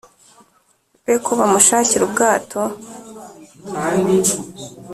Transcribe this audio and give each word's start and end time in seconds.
Be 1.05 1.13
Ko 1.23 1.31
Bamushakira 1.39 2.01
Ubwato 2.05 2.59